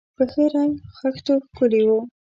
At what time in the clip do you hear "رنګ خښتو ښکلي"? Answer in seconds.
0.55-1.81